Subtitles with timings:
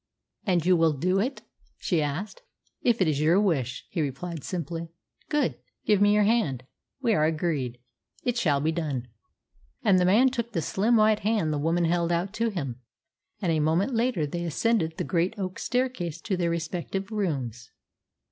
[0.47, 1.43] "And you will do it?"
[1.77, 2.41] she asked.
[2.81, 4.89] "If it is your wish," he replied simply.
[5.29, 5.59] "Good!
[5.85, 6.63] Give me your hand.
[7.03, 7.77] We are agreed.
[8.23, 9.07] It shall be done."
[9.83, 12.81] And the man took the slim white hand the woman held out to him,
[13.43, 17.69] and a moment later they ascended the great oak staircase to their respective rooms.